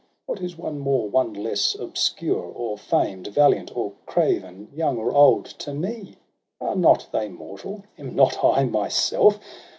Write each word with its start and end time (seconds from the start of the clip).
What 0.25 0.41
is 0.41 0.57
one 0.57 0.79
more, 0.79 1.07
one 1.07 1.31
less, 1.31 1.75
obscure 1.75 2.41
or 2.41 2.75
famed, 2.75 3.27
Valiant 3.27 3.77
or 3.77 3.91
craven, 4.07 4.69
young 4.73 4.97
or 4.97 5.11
old, 5.11 5.45
to 5.59 5.75
me? 5.75 6.15
Are 6.59 6.75
not 6.75 7.07
they 7.11 7.29
mortal, 7.29 7.83
am 7.99 8.15
not 8.15 8.43
I 8.43 8.63
myself? 8.63 9.37